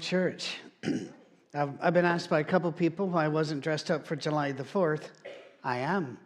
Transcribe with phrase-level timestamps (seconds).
[0.00, 0.56] Church.
[1.54, 4.52] I've, I've been asked by a couple people why I wasn't dressed up for July
[4.52, 5.10] the 4th.
[5.62, 6.18] I am.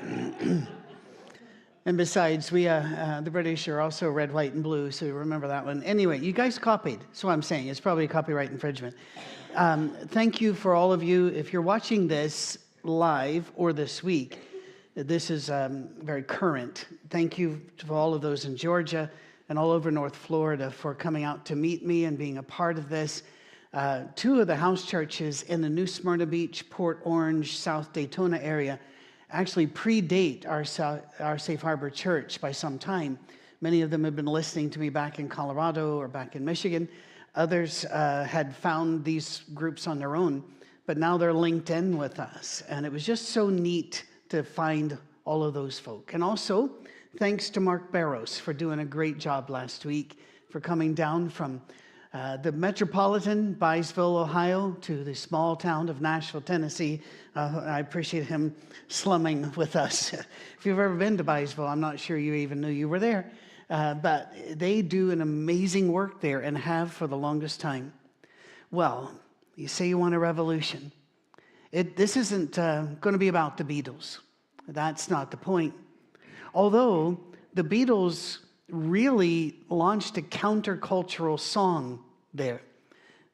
[1.84, 5.46] and besides, we, uh, uh, the British are also red, white, and blue, so remember
[5.48, 5.82] that one.
[5.82, 7.00] Anyway, you guys copied.
[7.20, 7.68] What I'm saying.
[7.68, 8.96] It's probably copyright infringement.
[9.54, 11.26] Um, thank you for all of you.
[11.28, 14.38] If you're watching this live or this week,
[14.94, 16.86] this is um, very current.
[17.10, 19.10] Thank you to all of those in Georgia
[19.50, 22.78] and all over North Florida for coming out to meet me and being a part
[22.78, 23.24] of this.
[23.74, 28.38] Uh, two of the house churches in the New Smyrna Beach, Port Orange, South Daytona
[28.38, 28.78] area
[29.32, 30.64] actually predate our,
[31.18, 33.18] our Safe Harbor Church by some time.
[33.60, 36.88] Many of them have been listening to me back in Colorado or back in Michigan.
[37.34, 40.44] Others uh, had found these groups on their own,
[40.86, 42.62] but now they're linked in with us.
[42.68, 46.14] And it was just so neat to find all of those folk.
[46.14, 46.70] And also,
[47.18, 50.16] Thanks to Mark Barrows for doing a great job last week,
[50.48, 51.60] for coming down from
[52.14, 57.02] uh, the metropolitan Byesville, Ohio, to the small town of Nashville, Tennessee.
[57.34, 58.54] Uh, I appreciate him
[58.86, 60.12] slumming with us.
[60.58, 63.32] if you've ever been to Byesville, I'm not sure you even knew you were there.
[63.68, 67.92] Uh, but they do an amazing work there and have for the longest time.
[68.70, 69.10] Well,
[69.56, 70.92] you say you want a revolution.
[71.72, 74.18] It, this isn't uh, going to be about the Beatles.
[74.68, 75.74] That's not the point.
[76.54, 77.20] Although
[77.54, 78.38] the Beatles
[78.68, 82.00] really launched a countercultural song
[82.32, 82.62] there.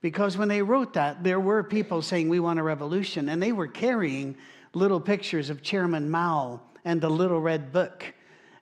[0.01, 3.29] Because when they wrote that, there were people saying, We want a revolution.
[3.29, 4.37] And they were carrying
[4.73, 8.15] little pictures of Chairman Mao and the Little Red Book.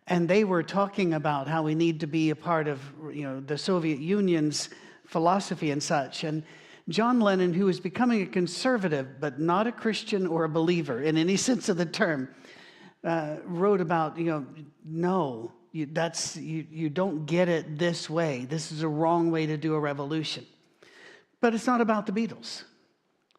[0.06, 2.81] And they were talking about how we need to be a part of
[3.12, 4.69] you know, the Soviet Union's
[5.06, 6.25] philosophy and such.
[6.25, 6.42] And
[6.88, 11.16] John Lennon, who was becoming a conservative, but not a Christian or a believer in
[11.16, 12.28] any sense of the term,
[13.04, 14.47] uh, wrote about, you know,
[14.84, 18.47] no, you, that's, you, you don't get it this way.
[18.48, 20.47] This is a wrong way to do a revolution.
[21.41, 22.65] But it's not about the Beatles.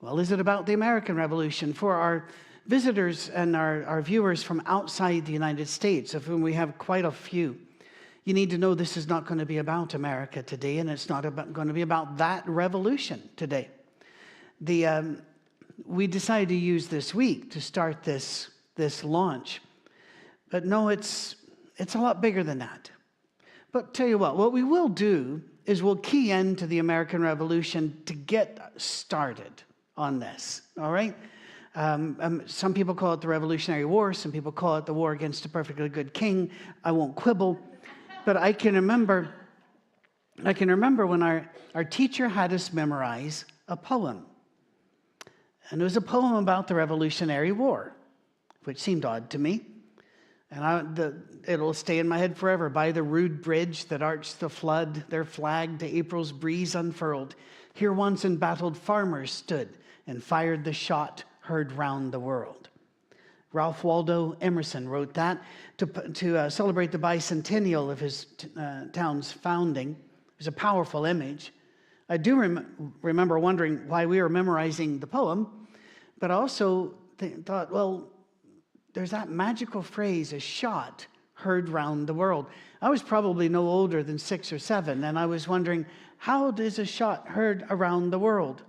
[0.02, 1.74] Well, is it about the American Revolution?
[1.74, 2.28] For our
[2.68, 7.06] visitors and our, our viewers from outside the United States, of whom we have quite
[7.06, 7.58] a few,
[8.26, 11.10] you need to know this is not going to be about America today, and it's
[11.10, 13.70] not about, going to be about that revolution today.
[14.62, 15.22] The, um,
[15.86, 19.62] we decided to use this week to start this this launch.
[20.50, 21.36] But no, it's,
[21.78, 22.92] it's a lot bigger than that.
[23.72, 28.02] But tell you what, what we will do is we'll key into the American Revolution
[28.06, 29.64] to get started
[29.98, 31.16] on this, all right?
[31.76, 35.12] Um, um, some people call it the Revolutionary War, some people call it the war
[35.12, 36.50] against a perfectly good king.
[36.84, 37.60] I won't quibble,
[38.24, 39.30] but I can remember,
[40.44, 44.26] I can remember when our, our teacher had us memorize a poem.
[45.70, 47.95] And it was a poem about the Revolutionary War
[48.66, 49.66] which seemed odd to me.
[50.52, 51.16] And I, the,
[51.48, 52.70] it'll stay in my head forever.
[52.70, 57.36] By the rude bridge that arched the flood, their flag to April's breeze unfurled.
[57.74, 59.70] Here once embattled farmers stood
[60.08, 62.70] and fired the shot heard round the world.
[63.54, 65.42] Ralph Waldo Emerson wrote that
[65.78, 69.92] to, to uh, celebrate the bicentennial of his t- uh, town's founding.
[69.92, 71.54] It was a powerful image.
[72.10, 75.68] I do rem- remember wondering why we were memorizing the poem,
[76.20, 78.10] but I also th- thought, well,
[78.96, 82.48] there's that magical phrase, a shot heard round the world.
[82.82, 85.86] I was probably no older than six or seven, and I was wondering,
[86.18, 88.64] how does a shot heard around the world?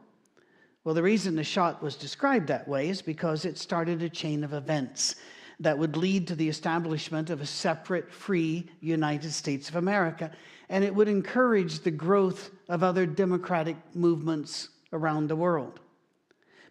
[0.83, 4.43] Well, the reason the shot was described that way is because it started a chain
[4.43, 5.15] of events
[5.61, 10.33] that would lead to the establishment of a separate, free United States of America.
[10.69, 15.79] And it would encourage the growth of other democratic movements around the world.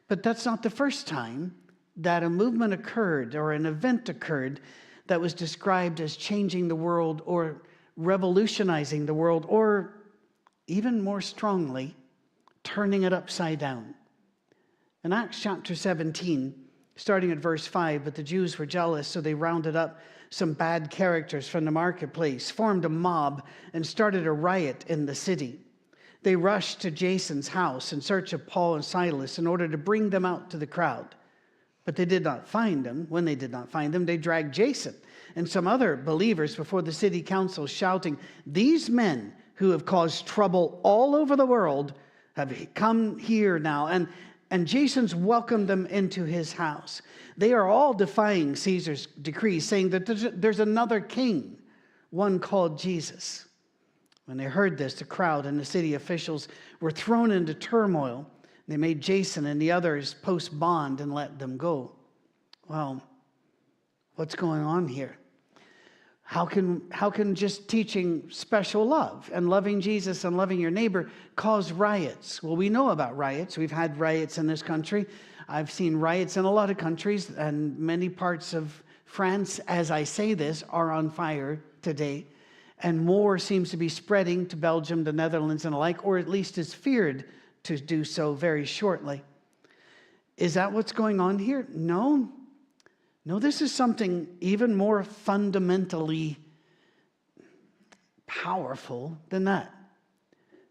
[0.09, 1.55] But that's not the first time
[1.97, 4.59] that a movement occurred or an event occurred
[5.07, 7.61] that was described as changing the world or
[7.97, 9.93] revolutionizing the world or
[10.67, 11.95] even more strongly,
[12.63, 13.93] turning it upside down.
[15.03, 16.55] In Acts chapter 17,
[16.95, 19.99] starting at verse 5, but the Jews were jealous, so they rounded up
[20.31, 25.15] some bad characters from the marketplace, formed a mob, and started a riot in the
[25.15, 25.59] city.
[26.23, 30.09] They rushed to Jason's house in search of Paul and Silas in order to bring
[30.09, 31.13] them out to the crowd.
[31.85, 33.05] But they did not find him.
[33.09, 34.95] When they did not find him, they dragged Jason
[35.35, 40.79] and some other believers before the city council, shouting, These men who have caused trouble
[40.83, 41.93] all over the world
[42.35, 43.87] have come here now.
[43.87, 44.07] And,
[44.49, 47.01] and Jason's welcomed them into his house.
[47.37, 51.57] They are all defying Caesar's decree, saying that there's, there's another king,
[52.11, 53.45] one called Jesus.
[54.25, 56.47] When they heard this, the crowd and the city officials
[56.79, 58.29] were thrown into turmoil.
[58.67, 61.91] They made Jason and the others post bond and let them go.
[62.67, 63.03] Well,
[64.15, 65.17] what's going on here?
[66.23, 71.11] How can, how can just teaching special love and loving Jesus and loving your neighbor
[71.35, 72.41] cause riots?
[72.41, 73.59] Well, we know about riots.
[73.59, 75.05] We've had riots in this country.
[75.47, 80.03] I've seen riots in a lot of countries, and many parts of France, as I
[80.03, 82.25] say this, are on fire today.
[82.81, 86.27] And more seems to be spreading to Belgium, the Netherlands, and the like, or at
[86.27, 87.25] least is feared
[87.65, 89.23] to do so very shortly.
[90.37, 91.65] Is that what's going on here?
[91.69, 92.29] No.
[93.25, 96.37] No, this is something even more fundamentally
[98.27, 99.73] powerful than that.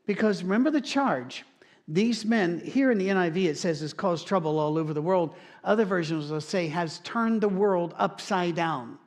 [0.06, 1.44] Because remember the charge.
[1.88, 5.35] These men, here in the NIV, it says has caused trouble all over the world.
[5.64, 8.99] Other versions will say has turned the world upside down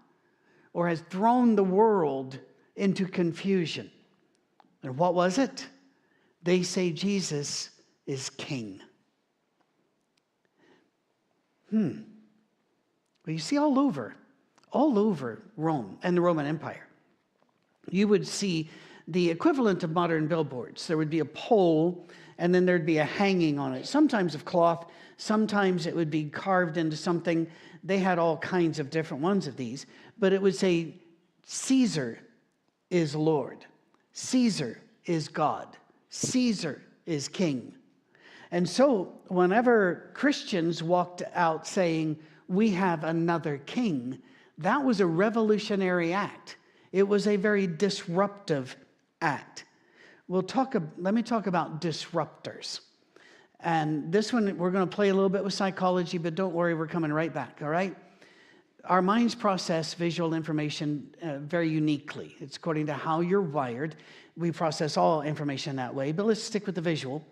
[0.74, 2.40] or has thrown the world
[2.76, 3.90] into confusion.
[4.84, 5.66] And what was it?
[6.44, 7.72] They say Jesus
[8.08, 8.82] is king.
[11.70, 12.00] Hmm.
[13.26, 14.16] Well, you see, all over,
[14.72, 16.88] all over Rome and the Roman Empire,
[17.92, 18.70] you would see
[19.08, 20.88] the equivalent of modern billboards.
[20.88, 22.08] There would be a pole,
[22.38, 26.26] and then there'd be a hanging on it, sometimes of cloth, sometimes it would be
[26.26, 27.48] carved into something.
[27.84, 29.86] They had all kinds of different ones of these,
[30.20, 30.96] but it would say,
[31.46, 32.20] Caesar
[32.90, 33.66] is Lord,
[34.14, 35.78] Caesar is God,
[36.10, 37.77] Caesar is king.
[38.52, 42.18] And so, whenever Christians walked out saying,
[42.48, 44.20] we have another king.
[44.58, 46.58] That was a revolutionary act.
[46.92, 48.76] It was a very disruptive
[49.22, 49.66] act.
[50.28, 52.82] We'll talk, let me talk about disruptors.
[53.60, 56.74] And this one, we're going to play a little bit with psychology, but don't worry,
[56.74, 57.96] we're coming right back, all right?
[58.86, 62.36] Our minds process visual information uh, very uniquely.
[62.40, 63.96] It's according to how you're wired.
[64.38, 67.26] We process all information that way, but let's stick with the visual.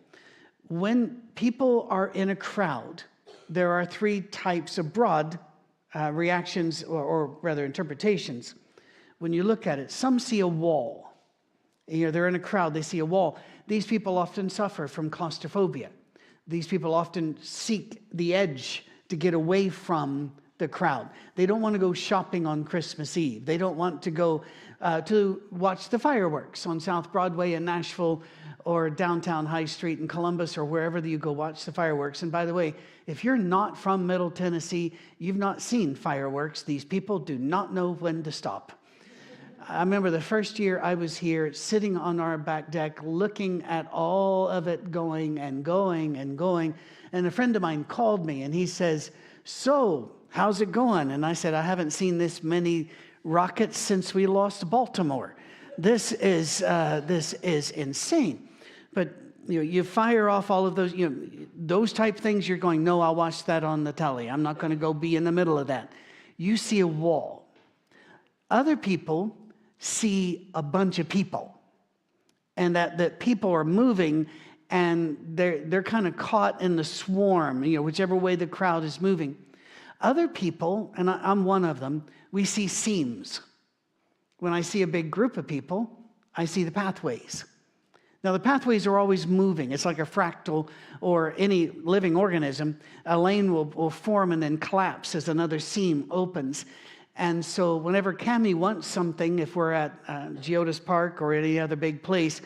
[0.67, 3.03] When people are in a crowd,
[3.50, 5.39] there are three types of broad
[5.94, 8.56] uh, reactions, or, or, rather interpretations.
[9.19, 11.13] When you look at it, some see a wall.
[11.88, 13.38] You know, they're in a crowd, they see a wall.
[13.67, 15.89] These people often suffer from claustrophobia.
[16.47, 21.09] These people often seek the edge to get away from the crowd.
[21.35, 23.45] They don't want to go shopping on Christmas Eve.
[23.45, 24.44] They don't want to go
[24.81, 28.22] uh, to watch the fireworks on South Broadway in Nashville
[28.66, 32.24] or downtown High Street in Columbus or wherever you go watch the fireworks.
[32.24, 32.74] And by the way,
[33.06, 36.63] if you're not from Middle Tennessee, you've not seen fireworks.
[36.63, 38.72] These people do not know when to stop.
[39.68, 43.88] I remember the first year I was here sitting on our back deck looking at
[43.92, 46.75] all of it going and going and going.
[47.12, 49.10] And a friend of mine called me and he says,
[49.44, 51.12] So, how's it going?
[51.12, 52.89] And I said, I haven't seen this many
[53.25, 55.36] rockets since we lost Baltimore.
[55.77, 58.48] This is, uh, this is insane.
[58.94, 59.10] But
[59.48, 62.83] you know, you fire off all of those, you know, those type things, you're going,
[62.83, 64.30] no, I'll watch that on the telly.
[64.30, 65.92] I'm not going to go be in the middle of that.
[66.38, 67.51] You see a wall.
[68.50, 69.36] Other people
[69.80, 71.60] see a bunch of people
[72.55, 74.27] and that, that people are moving
[74.70, 78.84] and they're, they're kind of caught in the swarm, you know, whichever way the crowd
[78.84, 79.36] is moving.
[80.01, 83.41] Other people, and I'm one of them, we see seams.
[84.39, 85.89] When I see a big group of people,
[86.35, 87.45] I see the pathways.
[88.23, 89.71] Now, the pathways are always moving.
[89.71, 90.67] It's like a fractal
[90.99, 92.79] or any living organism.
[93.05, 96.65] A lane will, will form and then collapse as another seam opens.
[97.15, 100.29] And so, whenever Cami wants something, if we're at uh,
[100.85, 102.41] Park or any other big place,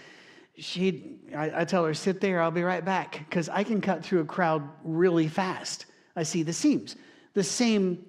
[0.57, 4.03] she, I, I tell her, sit there, I'll be right back, because I can cut
[4.03, 5.85] through a crowd really fast.
[6.15, 6.97] I see the seams.
[7.33, 8.05] The same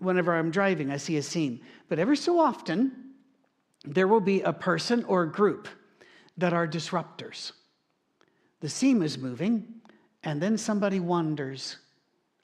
[0.00, 1.60] whenever I'm driving, I see a seam.
[1.88, 2.92] But every so often,
[3.84, 5.68] there will be a person or a group
[6.36, 7.52] that are disruptors.
[8.60, 9.66] The seam is moving,
[10.24, 11.76] and then somebody wanders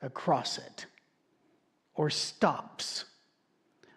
[0.03, 0.87] across it
[1.95, 3.07] or stops.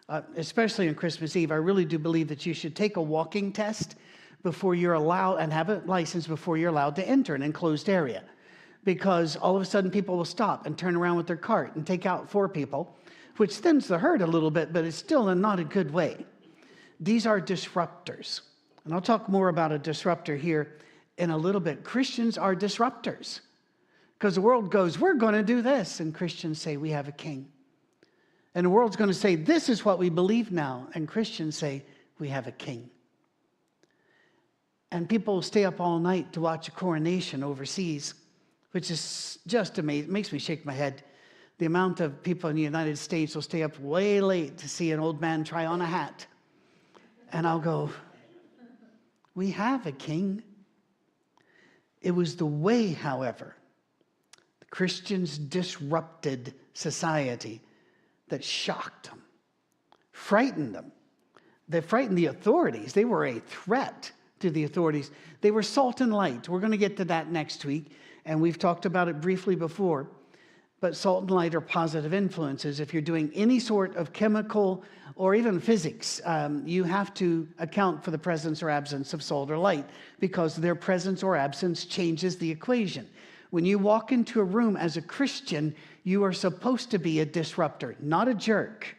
[0.08, 3.52] Uh, especially on Christmas Eve, I really do believe that you should take a walking
[3.52, 3.96] test
[4.42, 8.24] before you're allowed and have a license before you're allowed to enter an enclosed area.
[8.84, 11.86] Because all of a sudden people will stop and turn around with their cart and
[11.86, 12.96] take out four people,
[13.36, 16.24] which thins the herd a little bit, but it's still in not a good way.
[16.98, 18.40] These are disruptors.
[18.84, 20.78] And I'll talk more about a disruptor here
[21.18, 21.84] in a little bit.
[21.84, 23.40] Christians are disruptors
[24.18, 26.00] because the world goes, We're going to do this.
[26.00, 27.48] And Christians say, We have a king.
[28.54, 30.88] And the world's going to say, This is what we believe now.
[30.94, 31.84] And Christians say,
[32.18, 32.90] We have a king.
[34.92, 38.14] And people stay up all night to watch a coronation overseas,
[38.72, 40.12] which is just amazing.
[40.12, 41.02] Makes me shake my head.
[41.58, 44.92] The amount of people in the United States will stay up way late to see
[44.92, 46.26] an old man try on a hat.
[47.32, 47.90] And I'll go,
[49.34, 50.42] We have a king.
[52.00, 53.54] It was the way, however,
[54.60, 57.60] the Christians disrupted society
[58.28, 59.22] that shocked them,
[60.12, 60.92] frightened them.
[61.68, 62.94] They frightened the authorities.
[62.94, 64.10] They were a threat
[64.40, 65.10] to the authorities.
[65.40, 66.48] They were salt and light.
[66.48, 67.92] We're going to get to that next week,
[68.30, 70.06] and we've talked about it briefly before.
[70.78, 72.78] But salt and light are positive influences.
[72.78, 74.84] If you're doing any sort of chemical
[75.16, 79.50] or even physics, um, you have to account for the presence or absence of salt
[79.50, 79.84] or light
[80.20, 83.08] because their presence or absence changes the equation.
[83.50, 87.26] When you walk into a room as a Christian, you are supposed to be a
[87.26, 88.96] disruptor, not a jerk,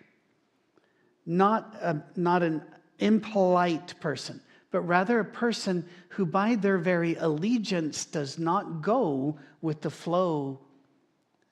[1.25, 2.61] not, a, not an
[2.99, 9.81] impolite person, but rather a person who, by their very allegiance, does not go with
[9.81, 10.59] the flow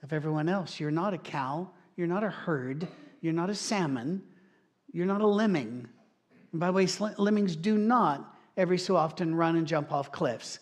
[0.02, 0.80] of everyone else.
[0.80, 2.88] You're not a cow, you're not a herd,
[3.22, 4.24] you're not a salmon,
[4.92, 5.88] you're not a lemming.
[6.52, 10.60] And by the way, lemmings do not every so often run and jump off cliffs.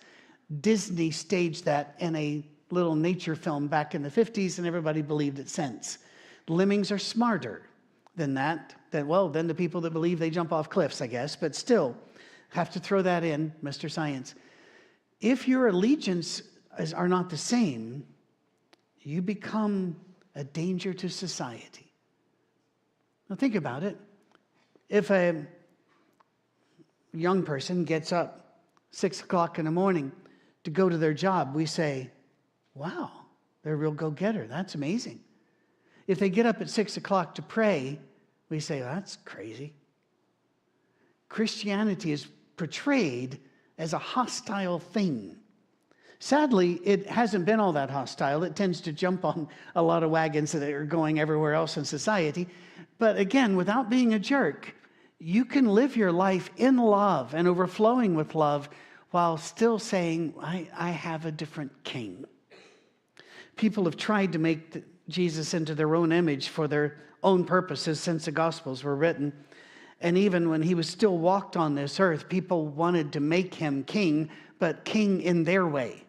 [0.62, 5.40] Disney staged that in a little nature film back in the 50s, and everybody believed
[5.40, 6.00] it since.
[6.48, 7.62] Lemmings are smarter
[8.16, 8.74] than that.
[8.92, 11.96] That well, than the people that believe they jump off cliffs, I guess, but still
[12.50, 13.90] have to throw that in, Mr.
[13.90, 14.36] Science.
[15.20, 16.42] If your allegiance
[16.96, 18.06] are not the same,
[19.02, 19.96] you become
[20.36, 21.92] a danger to society.
[23.30, 23.98] Now, think about it.
[24.90, 25.46] If a
[27.14, 28.62] young person gets up
[28.92, 30.12] six o'clock in the morning
[30.64, 32.12] to go to their job, we say,
[32.74, 33.12] Wow,
[33.64, 34.46] they're a real go getter.
[34.46, 35.20] That's amazing.
[36.06, 38.00] If they get up at six o'clock to pray,
[38.50, 39.74] we say, well, That's crazy.
[41.28, 42.28] Christianity is
[42.58, 43.40] portrayed
[43.78, 45.38] as a hostile thing.
[46.20, 48.44] Sadly, it hasn't been all that hostile.
[48.44, 51.86] It tends to jump on a lot of wagons that are going everywhere else in
[51.86, 52.48] society.
[52.98, 54.74] But again, without being a jerk,
[55.20, 58.68] you can live your life in love and overflowing with love
[59.12, 62.26] while still saying, I, I have a different king.
[63.56, 68.26] People have tried to make Jesus into their own image for their own purposes since
[68.26, 69.34] the Gospels were written.
[70.02, 73.84] And even when he was still walked on this earth, people wanted to make him
[73.84, 76.04] king, but king in their way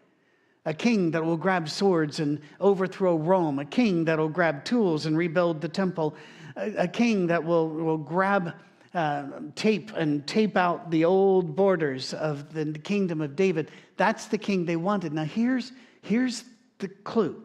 [0.65, 5.05] a king that will grab swords and overthrow Rome, a king that will grab tools
[5.05, 6.15] and rebuild the temple,
[6.55, 8.53] a, king that will, will grab
[8.93, 13.71] uh, tape and tape out the old borders of the kingdom of David.
[13.97, 15.11] That's the king they wanted.
[15.11, 16.43] Now, here's, here's
[16.77, 17.43] the clue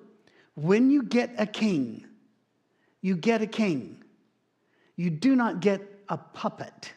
[0.54, 2.04] when you get a king,
[3.00, 4.02] you get a king.
[4.96, 6.92] You do not get a puppet.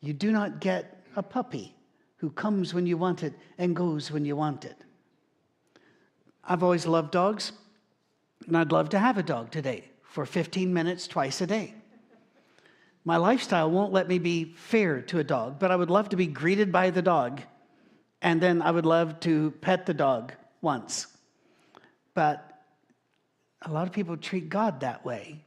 [0.00, 1.74] You do not get a puppy
[2.16, 4.76] who comes when you want it and goes when you want it.
[6.44, 7.52] I've always loved dogs,
[8.46, 11.74] and I'd love to have a dog today for 15 minutes twice a day.
[13.04, 16.16] My lifestyle won't let me be fair to a dog, but I would love to
[16.16, 17.40] be greeted by the dog,
[18.20, 21.08] and then I would love to pet the dog once.
[22.14, 22.62] But
[23.62, 25.44] a lot of people treat God that way.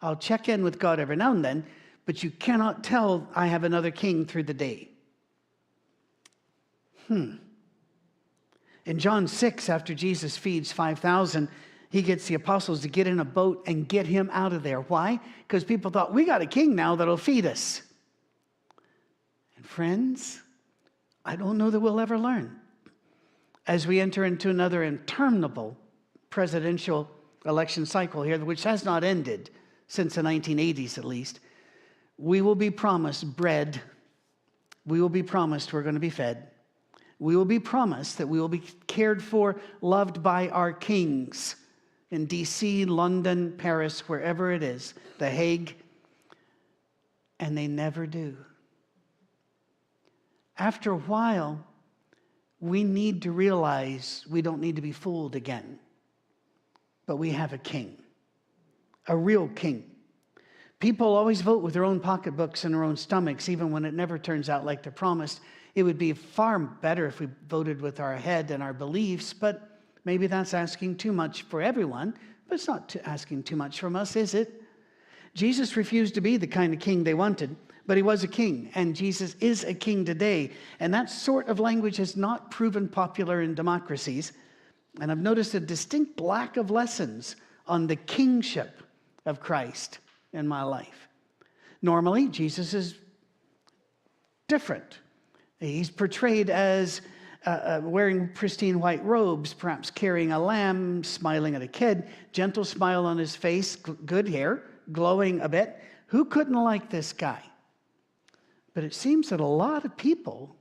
[0.00, 1.64] I'll check in with God every now and then,
[2.06, 4.88] but you cannot tell I have another king through the day.
[7.08, 7.36] Hmm.
[8.84, 11.48] In John 6, after Jesus feeds 5,000,
[11.90, 14.80] he gets the apostles to get in a boat and get him out of there.
[14.80, 15.20] Why?
[15.46, 17.82] Because people thought, we got a king now that'll feed us.
[19.56, 20.40] And friends,
[21.24, 22.58] I don't know that we'll ever learn.
[23.66, 25.76] As we enter into another interminable
[26.30, 27.10] presidential
[27.44, 29.50] election cycle here, which has not ended
[29.88, 31.40] since the 1980s at least,
[32.16, 33.80] we will be promised bread.
[34.86, 36.48] We will be promised we're going to be fed
[37.18, 41.56] we will be promised that we will be cared for, loved by our kings
[42.10, 45.76] in DC, London, Paris, wherever it is, The Hague,
[47.40, 48.36] and they never do.
[50.56, 51.64] After a while,
[52.60, 55.78] we need to realize we don't need to be fooled again,
[57.06, 57.96] but we have a king,
[59.08, 59.84] a real king.
[60.80, 64.16] People always vote with their own pocketbooks and their own stomachs, even when it never
[64.16, 65.40] turns out like they're promised.
[65.74, 69.80] It would be far better if we voted with our head and our beliefs, but
[70.04, 72.14] maybe that's asking too much for everyone,
[72.46, 74.62] but it's not asking too much from us, is it?
[75.34, 77.54] Jesus refused to be the kind of king they wanted,
[77.86, 80.52] but he was a king, and Jesus is a king today.
[80.78, 84.32] And that sort of language has not proven popular in democracies.
[85.00, 87.36] And I've noticed a distinct lack of lessons
[87.66, 88.82] on the kingship
[89.28, 89.98] of Christ
[90.32, 91.08] in my life.
[91.82, 92.96] Normally, Jesus is
[94.48, 94.98] different
[95.60, 97.00] He's portrayed as
[97.44, 102.64] uh, uh, wearing pristine white robes, perhaps carrying a lamb, smiling at a kid, gentle
[102.64, 105.80] smile on his face, good hair, glowing a bit.
[106.06, 107.42] Who couldn't like this guy?
[108.74, 110.54] But it seems that a lot of people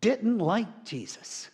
[0.00, 1.50] didn't like Jesus.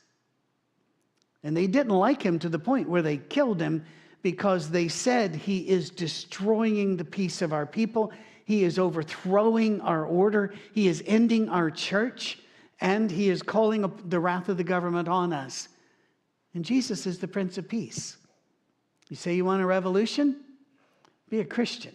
[1.43, 3.85] And they didn't like him to the point where they killed him
[4.23, 8.13] because they said he is destroying the peace of our people.
[8.45, 10.55] He is overthrowing our order.
[10.73, 12.39] He is ending our church.
[12.81, 15.69] And he is calling the wrath of the government on us.
[16.55, 18.17] And Jesus is the Prince of Peace.
[19.09, 20.37] You say you want a revolution?
[21.29, 21.95] Be a Christian.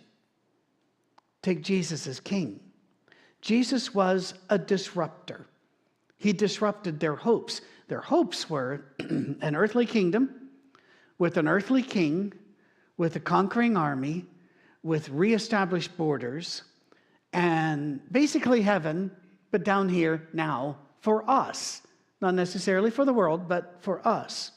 [1.41, 2.59] Take Jesus as king.
[3.41, 5.47] Jesus was a disruptor.
[6.17, 7.61] He disrupted their hopes.
[7.89, 10.42] Their hopes were an earthly kingdom
[11.23, 12.33] with an earthly king,
[12.97, 14.25] with a conquering army,
[14.83, 16.63] with reestablished borders,
[17.31, 19.09] and basically heaven,
[19.49, 21.81] but down here now for us.
[22.19, 24.51] Not necessarily for the world, but for us.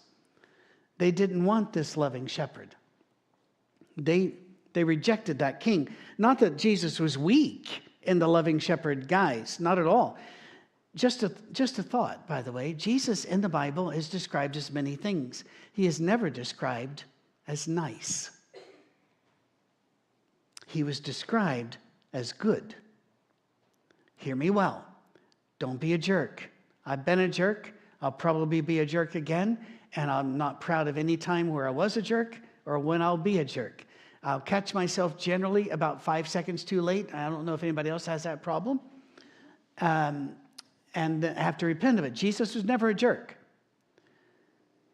[0.99, 2.75] They didn't want this loving shepherd.
[3.97, 4.35] They,
[4.73, 5.89] they rejected that king.
[6.19, 10.19] Not that Jesus was weak in the loving shepherd guise, not at all.
[10.97, 12.73] Just a, just a thought, by the way.
[12.73, 15.45] Jesus in the Bible is described as many things.
[15.73, 17.05] He is never described
[17.47, 18.31] as nice.
[20.67, 21.77] He was described
[22.15, 22.75] as good.
[24.17, 24.85] Hear me well.
[25.59, 26.51] Don't be a jerk.
[26.87, 27.73] I've been a jerk.
[28.01, 29.59] I'll probably be a jerk again.
[29.97, 33.19] And I'm not proud of any time where I was a jerk or when I'll
[33.19, 33.85] be a jerk.
[34.23, 37.15] I'll catch myself generally about five seconds too late.
[37.15, 38.81] I don't know if anybody else has that problem.
[39.81, 40.35] Um,
[40.97, 42.15] and have to repent of it.
[42.15, 43.37] Jesus was never a jerk,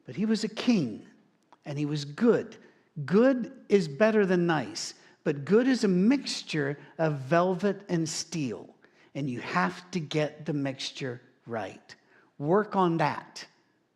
[0.04, 1.06] but he was a king
[1.64, 2.56] and he was good.
[3.06, 4.94] Good is better than nice,
[5.25, 8.68] but good is a mixture of velvet and steel,
[9.14, 11.95] and you have to get the mixture right.
[12.38, 13.47] Work on that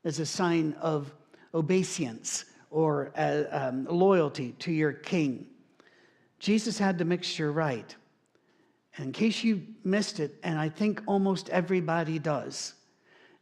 [0.04, 1.12] as a sign of
[1.52, 5.46] obeisance or uh, um, loyalty to your king.
[6.38, 7.96] Jesus had the mixture right.
[8.96, 12.74] And in case you missed it, and I think almost everybody does,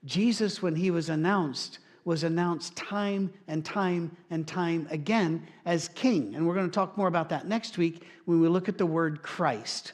[0.05, 6.35] Jesus, when he was announced, was announced time and time and time again as king.
[6.35, 8.87] And we're going to talk more about that next week when we look at the
[8.87, 9.93] word Christ.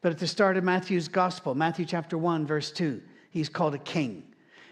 [0.00, 3.00] But at the start of Matthew's gospel, Matthew chapter 1, verse 2,
[3.30, 4.24] he's called a king.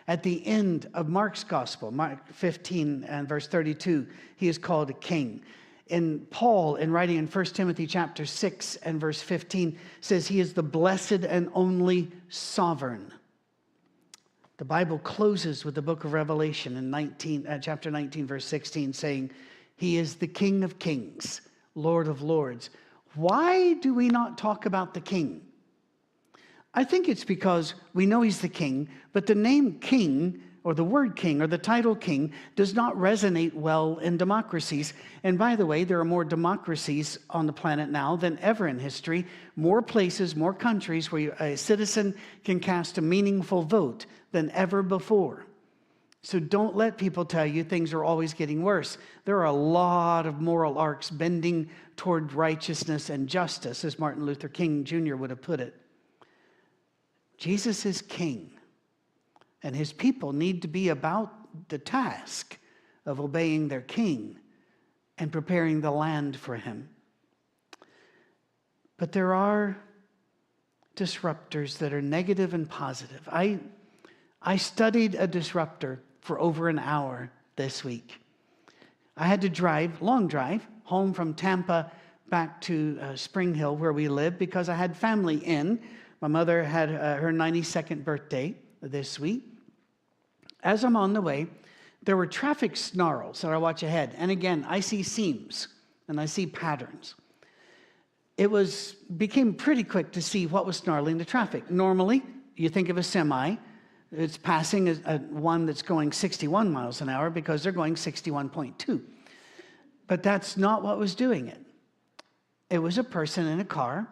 [0.09, 4.94] At the end of Mark's gospel, Mark 15 and verse 32, he is called a
[4.94, 5.42] king
[5.92, 10.55] in Paul, in writing in 1 Timothy chapter 6 and verse 15, says he is
[10.55, 13.12] the blessed and only sovereign.
[14.57, 18.94] The Bible closes with the book of Revelation in 19, uh, chapter 19, verse 16,
[18.94, 19.33] saying,
[19.76, 21.42] He is the King of kings,
[21.74, 22.70] Lord of lords.
[23.14, 25.42] Why do we not talk about the king?
[26.72, 30.85] I think it's because we know he's the king, but the name king or the
[30.85, 34.94] word king or the title king does not resonate well in democracies.
[35.25, 38.79] And by the way, there are more democracies on the planet now than ever in
[38.79, 44.83] history, more places, more countries where a citizen can cast a meaningful vote than ever
[44.83, 45.46] before.
[46.25, 48.96] So don't let people tell you things are always getting worse.
[49.25, 54.48] There are a lot of moral arcs bending toward righteousness and justice, as Martin Luther
[54.48, 55.16] King Jr.
[55.16, 55.75] would have put it.
[57.38, 58.53] Jesus is king
[59.62, 62.59] and his people need to be about the task
[63.07, 64.38] of obeying their king
[65.18, 66.88] and preparing the land for him.
[68.96, 69.77] But there are
[70.96, 73.20] disruptors that are negative and positive.
[73.31, 73.61] I,
[74.40, 78.18] I studied a disruptor for over an hour this week.
[79.16, 81.90] I had to drive, long drive, home from Tampa
[82.29, 85.81] back to uh, Spring Hill, where we live, because I had family in.
[86.20, 89.51] My mother had uh, her 92nd birthday this week
[90.62, 91.46] as I'm on the way,
[92.03, 94.14] there were traffic snarls that I watch ahead.
[94.18, 95.68] And again, I see seams
[96.09, 97.14] and I see patterns.
[98.37, 101.70] It was became pretty quick to see what was snarling the traffic.
[101.70, 102.22] Normally,
[102.57, 103.57] you think of a semi,
[104.11, 109.01] it's passing a, a one that's going 61 miles an hour because they're going 61.2.
[110.07, 111.61] But that's not what was doing it.
[112.68, 114.09] It was a person in a car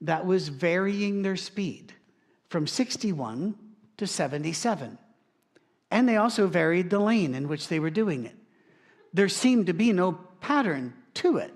[0.00, 1.94] that was varying their speed
[2.48, 3.54] from 61
[3.96, 4.98] to 77.
[5.92, 8.34] And they also varied the lane in which they were doing it.
[9.12, 11.52] There seemed to be no pattern to it.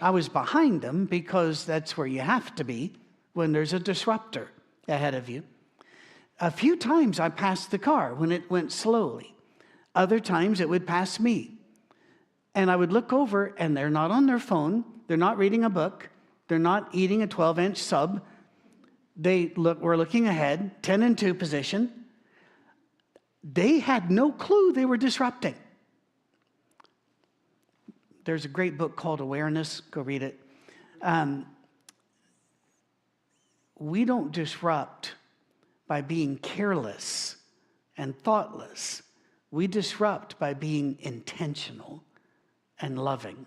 [0.00, 2.94] I was behind them because that's where you have to be
[3.34, 4.48] when there's a disruptor
[4.88, 5.42] ahead of you.
[6.40, 9.34] A few times I passed the car when it went slowly.
[9.94, 11.58] Other times it would pass me.
[12.54, 15.70] And I would look over, and they're not on their phone, they're not reading a
[15.70, 16.08] book,
[16.46, 18.24] they're not eating a 12 inch sub,
[19.14, 21.97] They look, were looking ahead, 10 and 2 position.
[23.42, 25.54] They had no clue they were disrupting.
[28.24, 29.80] There's a great book called Awareness.
[29.80, 30.38] Go read it.
[31.00, 31.46] Um,
[33.78, 35.14] we don't disrupt
[35.86, 37.36] by being careless
[37.96, 39.02] and thoughtless.
[39.50, 42.02] We disrupt by being intentional
[42.80, 43.46] and loving.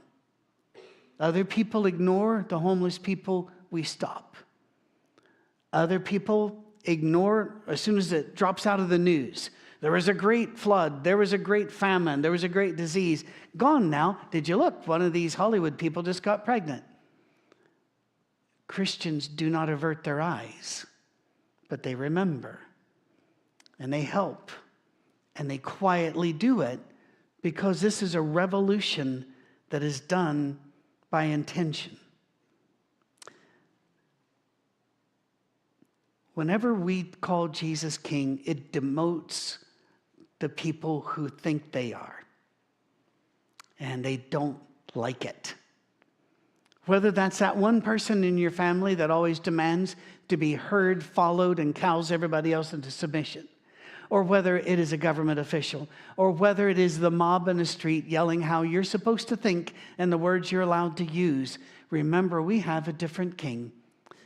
[1.20, 4.36] Other people ignore the homeless people, we stop.
[5.72, 9.52] Other people ignore as soon as it drops out of the news.
[9.82, 11.04] There was a great flood.
[11.04, 12.22] There was a great famine.
[12.22, 13.26] There was a great disease.
[13.58, 14.20] Gone now.
[14.30, 14.88] Did you look?
[14.88, 16.84] One of these Hollywood people just got pregnant.
[18.68, 20.86] Christians do not avert their eyes,
[21.68, 22.60] but they remember
[23.80, 24.52] and they help
[25.36, 26.80] and they quietly do it
[27.42, 29.26] because this is a revolution
[29.72, 30.60] that is done
[31.10, 31.98] by intention.
[36.36, 39.58] Whenever we call Jesus king, it demotes
[40.42, 42.24] the people who think they are.
[43.80, 44.60] And they don't
[44.94, 45.56] like it.
[46.86, 49.96] Whether that's that one person in your family that always demands
[50.28, 53.48] to be heard, followed, and cows everybody else into submission,
[54.10, 57.66] or whether it is a government official, or whether it is the mob in the
[57.66, 61.60] street yelling how you're supposed to think and the words you're allowed to use,
[61.92, 63.72] remember we have a different king.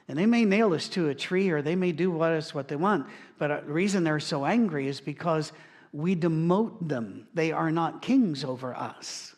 [0.08, 2.76] And they may nail us to a tree or they may do what what they
[2.76, 3.08] want.
[3.40, 5.52] But the reason they're so angry is because
[5.96, 7.26] we demote them.
[7.34, 9.34] They are not kings over us.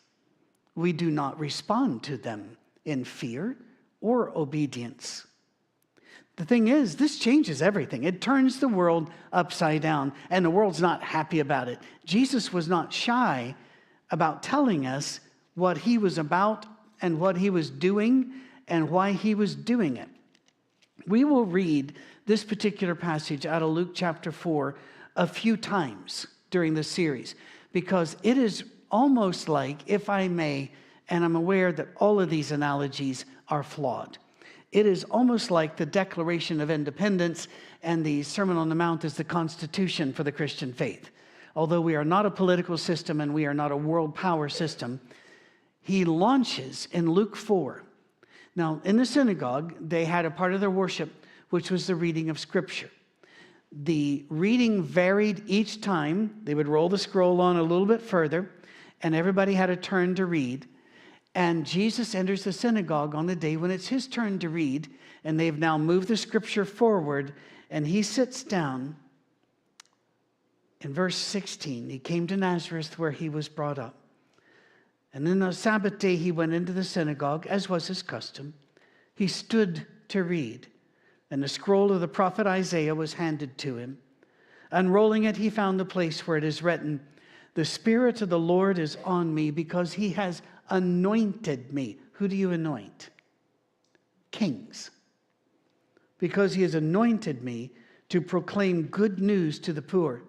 [0.74, 3.56] We do not respond to them in fear
[4.00, 5.24] or obedience.
[6.34, 8.02] The thing is, this changes everything.
[8.02, 11.78] It turns the world upside down, and the world's not happy about it.
[12.04, 13.54] Jesus was not shy
[14.10, 15.20] about telling us
[15.54, 16.66] what he was about
[17.00, 18.32] and what he was doing
[18.66, 20.08] and why he was doing it.
[21.06, 21.94] We will read
[22.26, 24.74] this particular passage out of Luke chapter 4
[25.14, 27.34] a few times during this series
[27.72, 30.70] because it is almost like, if I may,
[31.08, 34.18] and I'm aware that all of these analogies are flawed.
[34.72, 37.48] It is almost like the Declaration of Independence
[37.82, 41.10] and the Sermon on the Mount is the Constitution for the Christian faith.
[41.56, 45.00] Although we are not a political system and we are not a world power system,
[45.80, 47.82] he launches in Luke 4.
[48.54, 51.10] Now, in the synagogue, they had a part of their worship
[51.50, 52.90] which was the reading of Scripture.
[53.70, 56.40] The reading varied each time.
[56.44, 58.50] They would roll the scroll on a little bit further,
[59.02, 60.66] and everybody had a turn to read.
[61.34, 64.88] And Jesus enters the synagogue on the day when it's his turn to read,
[65.22, 67.34] and they've now moved the scripture forward,
[67.70, 68.96] and he sits down.
[70.80, 73.96] In verse 16, he came to Nazareth where he was brought up.
[75.12, 78.54] And then on the Sabbath day, he went into the synagogue, as was his custom.
[79.14, 80.68] He stood to read,
[81.30, 83.98] and the scroll of the prophet Isaiah was handed to him.
[84.70, 87.00] Unrolling it, he found the place where it is written,
[87.54, 91.98] The Spirit of the Lord is on me because he has anointed me.
[92.12, 93.10] Who do you anoint?
[94.30, 94.90] Kings.
[96.18, 97.70] Because he has anointed me
[98.08, 100.22] to proclaim good news to the poor.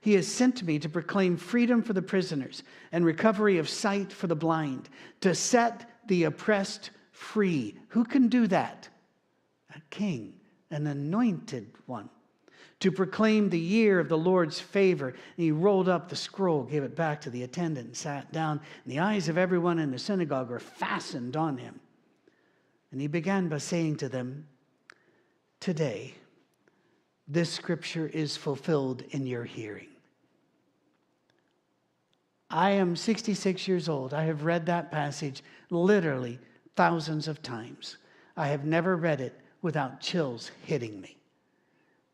[0.00, 4.26] He has sent me to proclaim freedom for the prisoners and recovery of sight for
[4.26, 4.88] the blind,
[5.20, 7.76] to set the oppressed free.
[7.88, 8.88] Who can do that?
[9.74, 10.34] A king,
[10.70, 12.08] an anointed one
[12.82, 15.10] to proclaim the year of the Lord's favor.
[15.10, 18.60] And he rolled up the scroll, gave it back to the attendant, and sat down.
[18.84, 21.78] And the eyes of everyone in the synagogue were fastened on him.
[22.90, 24.48] And he began by saying to them,
[25.60, 26.14] Today,
[27.28, 29.86] this scripture is fulfilled in your hearing.
[32.50, 34.12] I am 66 years old.
[34.12, 36.40] I have read that passage literally
[36.74, 37.98] thousands of times.
[38.36, 41.16] I have never read it without chills hitting me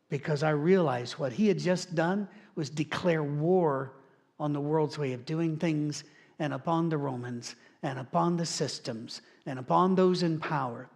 [0.09, 3.93] because I realized what he had just done was declare war
[4.39, 6.03] on the world's way of doing things
[6.39, 10.89] and upon the Romans and upon the systems and upon those in power.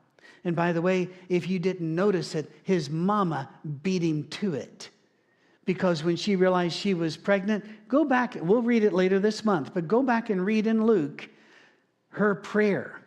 [0.44, 3.50] And by the way, if you didn't notice it, his mama
[3.84, 4.90] beat him to it.
[5.66, 9.74] Because when she realized she was pregnant, go back, we'll read it later this month,
[9.74, 11.30] but go back and read in Luke
[12.10, 13.00] her prayer.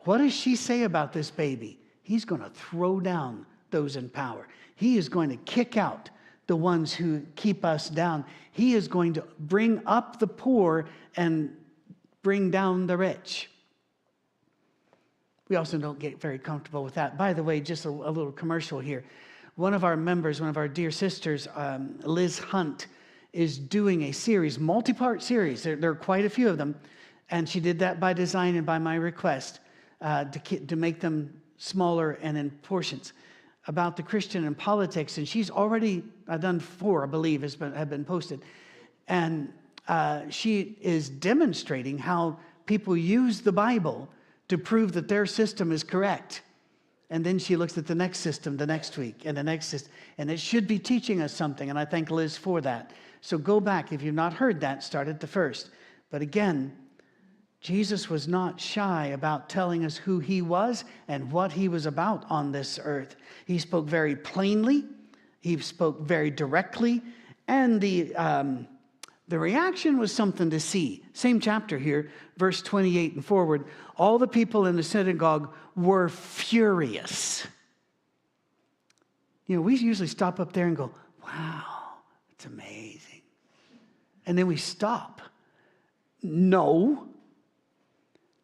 [0.00, 1.78] What does she say about this baby?
[2.06, 4.46] He's going to throw down those in power.
[4.76, 6.08] He is going to kick out
[6.46, 8.24] the ones who keep us down.
[8.52, 11.56] He is going to bring up the poor and
[12.22, 13.50] bring down the rich.
[15.48, 17.18] We also don't get very comfortable with that.
[17.18, 19.04] By the way, just a, a little commercial here.
[19.56, 22.86] One of our members, one of our dear sisters, um, Liz Hunt,
[23.32, 25.64] is doing a series, multi part series.
[25.64, 26.76] There, there, are quite a few of them.
[27.30, 29.58] And she did that by design and by my request
[30.00, 33.12] uh, to, to make them smaller and in portions.
[33.68, 37.72] about the Christian and politics, and she's already I've done four, I believe, has been,
[37.72, 38.42] have been posted,
[39.08, 39.52] and
[39.88, 44.08] uh, she is demonstrating how people use the Bible
[44.48, 46.42] to prove that their system is correct.
[47.08, 49.92] And then she looks at the next system the next week and the next system,
[50.18, 51.70] and it should be teaching us something.
[51.70, 52.90] And I thank Liz for that.
[53.20, 54.82] So go back if you've not heard that.
[54.82, 55.70] Start at the first.
[56.10, 56.76] But again,
[57.66, 62.24] Jesus was not shy about telling us who he was and what he was about
[62.30, 63.16] on this earth.
[63.44, 64.84] He spoke very plainly,
[65.40, 67.02] he spoke very directly,
[67.48, 68.68] and the, um,
[69.26, 71.02] the reaction was something to see.
[71.12, 73.64] Same chapter here, verse 28 and forward.
[73.96, 77.48] All the people in the synagogue were furious.
[79.46, 80.92] You know, we usually stop up there and go,
[81.24, 81.64] wow,
[82.30, 83.22] it's amazing.
[84.24, 85.20] And then we stop.
[86.22, 87.08] No,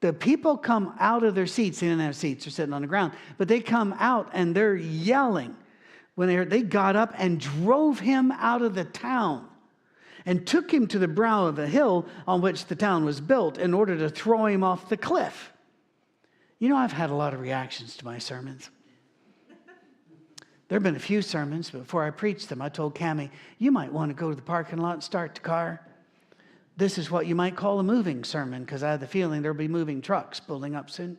[0.03, 1.81] the people come out of their seats.
[1.81, 3.13] They didn't have seats, they're sitting on the ground.
[3.39, 5.57] But they come out and they're yelling.
[6.17, 9.49] When they, heard, they got up and drove him out of the town
[10.27, 13.57] and took him to the brow of a hill on which the town was built
[13.57, 15.53] in order to throw him off the cliff.
[16.59, 18.71] You know, I've had a lot of reactions to my sermons.
[20.69, 23.93] There have been a few sermons, before I preached them, I told Cami, you might
[23.93, 25.81] want to go to the parking lot and start the car.
[26.77, 29.57] This is what you might call a moving sermon because I had the feeling there'll
[29.57, 31.19] be moving trucks building up soon.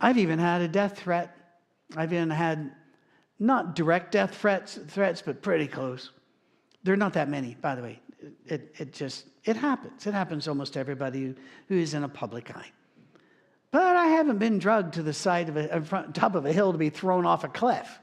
[0.00, 1.36] I've even had a death threat.
[1.96, 2.72] I've even had
[3.38, 6.10] not direct death threats, threats, but pretty close.
[6.82, 8.00] There are not that many, by the way.
[8.46, 10.06] It, it just, it happens.
[10.06, 11.34] It happens to almost everybody who,
[11.68, 12.70] who is in a public eye.
[13.70, 16.72] But I haven't been drugged to the side of a, front, top of a hill
[16.72, 17.98] to be thrown off a cliff.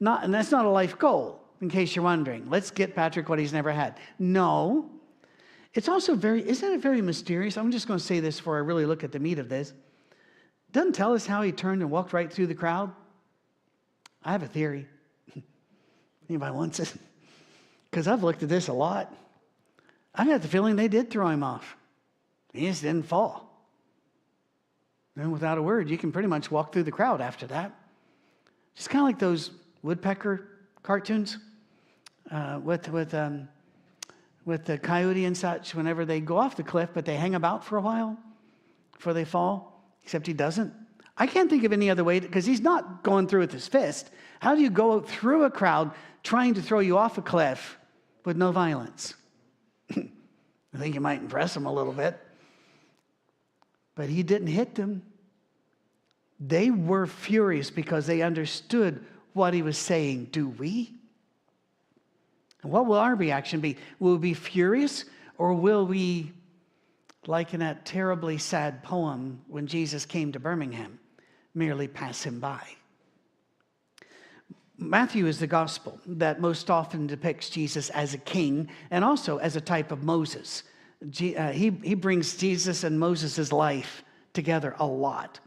[0.00, 2.48] Not, and that's not a life goal, in case you're wondering.
[2.48, 3.98] Let's get Patrick what he's never had.
[4.18, 4.90] No,
[5.74, 7.56] it's also very, isn't it very mysterious?
[7.56, 9.72] I'm just going to say this before I really look at the meat of this.
[10.72, 12.92] Doesn't tell us how he turned and walked right through the crowd.
[14.24, 14.86] I have a theory.
[16.28, 16.92] Anybody wants it?
[17.90, 19.14] Because I've looked at this a lot.
[20.14, 21.76] I got the feeling they did throw him off.
[22.52, 23.46] He just didn't fall.
[25.16, 27.72] And without a word, you can pretty much walk through the crowd after that.
[28.74, 29.50] Just kind of like those
[29.82, 30.46] woodpecker
[30.82, 31.38] cartoons
[32.30, 33.48] uh, with, with um,
[34.44, 37.64] with the coyote and such whenever they go off the cliff, but they hang about
[37.64, 38.18] for a while
[38.92, 40.72] before they fall, except he doesn't.
[41.16, 44.10] I can't think of any other way because he's not going through with his fist.
[44.40, 47.78] How do you go through a crowd trying to throw you off a cliff
[48.24, 49.14] with no violence?
[49.90, 52.18] I think you might impress them a little bit.
[53.94, 55.02] But he didn't hit them.
[56.38, 60.28] They were furious because they understood what he was saying.
[60.32, 60.94] Do we?
[62.62, 63.76] What will our reaction be?
[63.98, 65.04] Will we be furious
[65.38, 66.32] or will we,
[67.26, 70.98] like in that terribly sad poem when Jesus came to Birmingham,
[71.54, 72.62] merely pass him by?
[74.76, 79.54] Matthew is the gospel that most often depicts Jesus as a king and also as
[79.54, 80.62] a type of Moses.
[81.02, 85.38] Uh, he, he brings Jesus and Moses' life together a lot.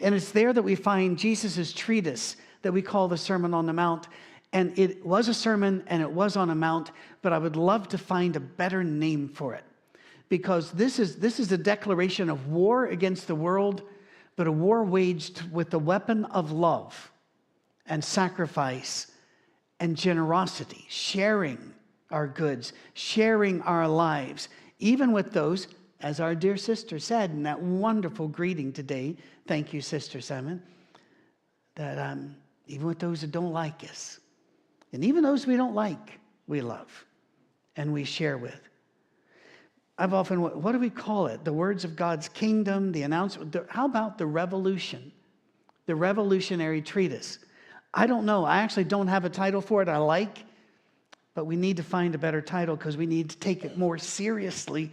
[0.00, 3.72] And it's there that we find Jesus' treatise that we call the Sermon on the
[3.72, 4.08] Mount.
[4.52, 6.90] And it was a sermon and it was on a mount,
[7.22, 9.64] but I would love to find a better name for it.
[10.28, 13.82] Because this is, this is a declaration of war against the world,
[14.36, 17.12] but a war waged with the weapon of love
[17.86, 19.08] and sacrifice
[19.80, 21.74] and generosity, sharing
[22.10, 25.68] our goods, sharing our lives, even with those,
[26.00, 29.16] as our dear sister said in that wonderful greeting today.
[29.46, 30.62] Thank you, Sister Simon.
[31.74, 32.36] That um,
[32.66, 34.20] even with those that don't like us,
[34.92, 37.04] and even those we don't like, we love
[37.76, 38.60] and we share with.
[39.96, 41.44] I've often, what do we call it?
[41.44, 43.54] The words of God's kingdom, the announcement.
[43.68, 45.12] How about the revolution?
[45.86, 47.38] The revolutionary treatise.
[47.92, 48.44] I don't know.
[48.44, 50.44] I actually don't have a title for it I like,
[51.34, 53.98] but we need to find a better title because we need to take it more
[53.98, 54.90] seriously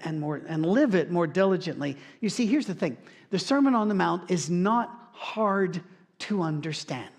[0.00, 1.96] and more and live it more diligently.
[2.20, 2.96] You see, here's the thing.
[3.30, 5.80] The Sermon on the Mount is not hard
[6.20, 7.10] to understand.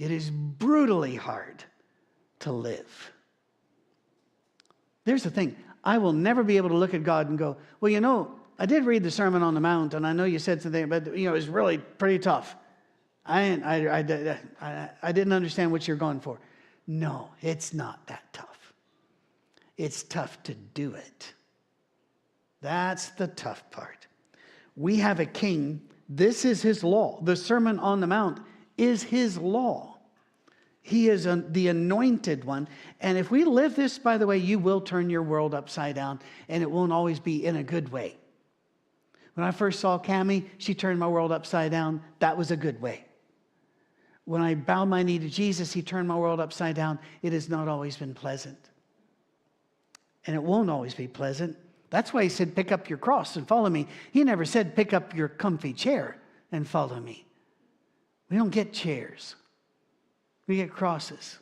[0.00, 1.62] It is brutally hard
[2.40, 3.12] to live.
[5.04, 7.92] There's the thing I will never be able to look at God and go, Well,
[7.92, 10.62] you know, I did read the Sermon on the Mount, and I know you said
[10.62, 12.56] something, but you know, it was really pretty tough.
[13.26, 16.40] I, I, I, I, I didn't understand what you're going for.
[16.86, 18.72] No, it's not that tough.
[19.76, 21.34] It's tough to do it.
[22.62, 24.06] That's the tough part.
[24.76, 25.82] We have a king.
[26.08, 27.20] This is his law.
[27.22, 28.40] The Sermon on the Mount
[28.80, 29.89] is his law.
[30.90, 32.68] He is the anointed one.
[33.00, 36.20] And if we live this, by the way, you will turn your world upside down,
[36.48, 38.16] and it won't always be in a good way.
[39.34, 42.02] When I first saw Cami, she turned my world upside down.
[42.18, 43.04] That was a good way.
[44.24, 46.98] When I bowed my knee to Jesus, He turned my world upside down.
[47.22, 48.58] It has not always been pleasant.
[50.26, 51.56] And it won't always be pleasant.
[51.90, 53.86] That's why He said, Pick up your cross and follow me.
[54.10, 56.16] He never said, Pick up your comfy chair
[56.50, 57.26] and follow me.
[58.28, 59.36] We don't get chairs,
[60.46, 61.38] we get crosses.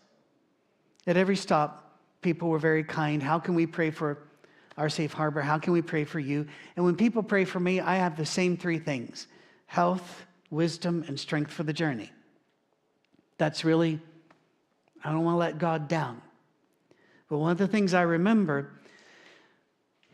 [1.07, 3.23] At every stop, people were very kind.
[3.23, 4.19] How can we pray for
[4.77, 5.41] our safe harbor?
[5.41, 6.47] How can we pray for you?
[6.77, 9.27] And when people pray for me, I have the same three things
[9.67, 12.11] health, wisdom, and strength for the journey.
[13.39, 14.01] That's really,
[15.05, 16.21] I don't want to let God down.
[17.29, 18.73] But one of the things I remember,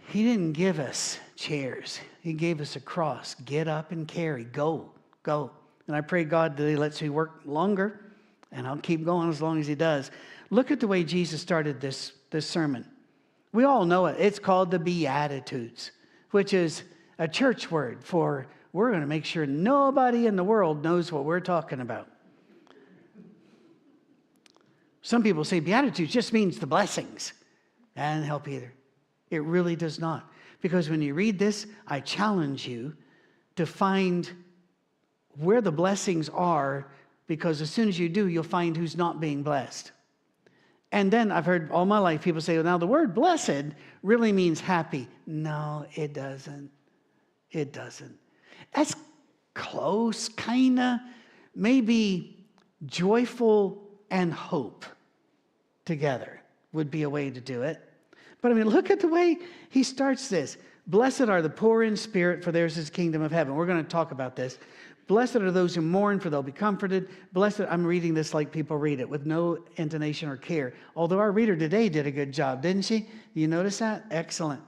[0.09, 3.35] He didn't give us chairs, He gave us a cross.
[3.45, 4.45] Get up and carry.
[4.45, 4.91] Go,
[5.23, 5.51] go.
[5.87, 8.01] And I pray God that He lets me work longer,
[8.55, 10.11] and I'll keep going as long as He does.
[10.49, 12.87] Look at the way Jesus started this, this sermon.
[13.53, 14.17] We all know it.
[14.19, 15.91] It's called the Beatitudes,
[16.31, 16.85] which is
[17.19, 21.25] a church word for we're going to make sure nobody in the world knows what
[21.25, 22.09] we're talking about.
[25.03, 27.35] Some people say Beatitudes just means the blessings.
[27.97, 28.73] Doesn't help either.
[29.31, 30.29] It really does not.
[30.61, 32.97] Because when you read this, I challenge you
[33.55, 34.29] to find
[35.37, 36.91] where the blessings are,
[37.27, 39.93] because as soon as you do, you'll find who's not being blessed.
[40.93, 44.33] And then I've heard all my life people say, well, now the word blessed really
[44.33, 45.09] means happy.
[45.27, 46.71] No, it doesn't.
[47.51, 48.17] It doesn't.
[48.73, 48.95] That's
[49.55, 51.01] close, kind of.
[51.55, 52.47] Maybe
[52.87, 54.85] joyful and hope
[55.85, 56.41] together
[56.73, 57.81] would be a way to do it.
[58.41, 59.39] But I mean, look at the way
[59.71, 60.59] he starts this.
[60.87, 63.55] Blessed are the poor in spirit, for theirs is the kingdom of heaven.
[63.55, 64.59] We're going to talk about this.
[65.07, 67.09] Blessed are those who mourn, for they'll be comforted.
[67.33, 70.75] Blessed, I'm reading this like people read it with no intonation or care.
[70.97, 73.07] Although our reader today did a good job, didn't she?
[73.35, 74.07] You notice that?
[74.11, 74.63] Excellent.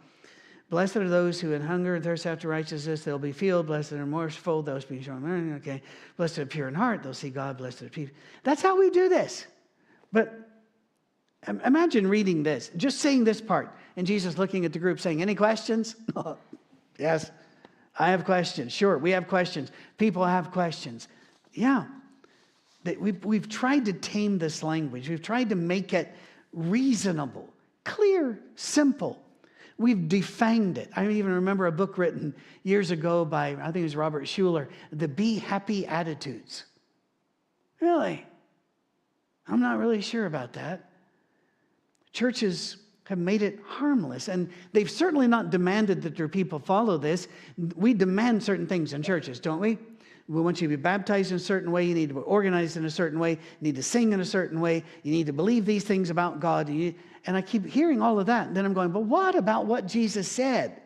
[0.68, 3.66] Blessed are those who in hunger and thirst after righteousness, they'll be filled.
[3.66, 5.22] Blessed are merciful, those be shown.
[5.22, 5.80] Mm, okay.
[6.16, 7.56] Blessed are pure in heart, they'll see God.
[7.56, 8.10] Blessed are peace.
[8.42, 9.46] That's how we do this.
[10.12, 10.34] But
[11.64, 15.36] imagine reading this, just saying this part, and Jesus looking at the group saying, Any
[15.36, 15.94] questions?
[16.98, 17.30] yes.
[17.98, 18.72] I have questions.
[18.72, 19.70] Sure, we have questions.
[19.98, 21.08] People have questions.
[21.52, 21.86] Yeah.
[22.84, 26.14] We've, we've tried to tame this language, we've tried to make it
[26.52, 27.48] reasonable,
[27.84, 29.22] clear, simple.
[29.78, 30.90] We've defanged it.
[30.96, 34.68] I even remember a book written years ago by, I think it was Robert Schuller,
[34.90, 36.64] The Be Happy Attitudes.
[37.80, 38.24] Really?
[39.46, 40.90] I'm not really sure about that.
[42.12, 42.78] Churches
[43.08, 44.28] have made it harmless.
[44.28, 47.28] And they've certainly not demanded that their people follow this.
[47.76, 49.78] We demand certain things in churches, don't we?
[50.28, 51.84] We want you to be baptized in a certain way.
[51.84, 53.32] You need to be organized in a certain way.
[53.32, 54.82] You need to sing in a certain way.
[55.04, 56.68] You need to believe these things about God.
[56.68, 58.48] And I keep hearing all of that.
[58.48, 60.82] And then I'm going, but what about what Jesus said?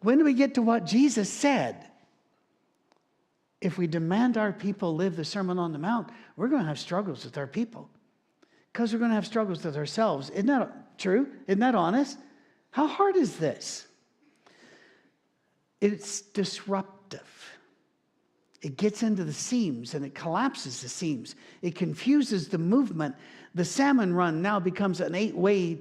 [0.00, 1.84] When do we get to what Jesus said?
[3.60, 6.78] If we demand our people live the Sermon on the Mount, we're going to have
[6.78, 7.90] struggles with our people
[8.72, 10.30] because we're going to have struggles with ourselves.
[10.30, 11.28] Isn't that true?
[11.46, 12.18] Isn't that honest?
[12.70, 13.86] How hard is this?
[15.80, 17.20] It's disruptive.
[18.62, 21.34] It gets into the seams and it collapses the seams.
[21.62, 23.16] It confuses the movement.
[23.54, 25.78] The salmon run now becomes an eight way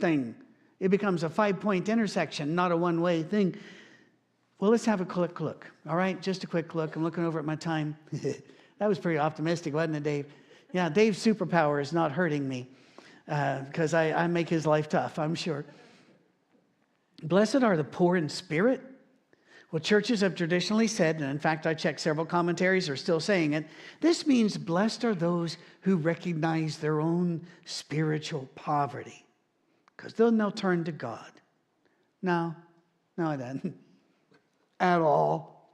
[0.00, 0.34] thing,
[0.80, 3.54] it becomes a five point intersection, not a one way thing.
[4.58, 5.70] Well, let's have a quick look.
[5.88, 6.96] All right, just a quick look.
[6.96, 7.96] I'm looking over at my time.
[8.12, 10.26] that was pretty optimistic, wasn't it, Dave?
[10.72, 12.68] Yeah, Dave's superpower is not hurting me
[13.26, 15.64] because uh, I, I make his life tough, I'm sure.
[17.22, 18.82] Blessed are the poor in spirit.
[19.72, 23.54] Well, churches have traditionally said, and in fact, I checked several commentaries are still saying
[23.54, 23.66] it.
[24.00, 29.26] This means blessed are those who recognize their own spiritual poverty,
[29.96, 31.30] because then they'll turn to God.
[32.22, 32.54] No,
[33.16, 33.74] no, it doesn't
[34.80, 35.70] at all.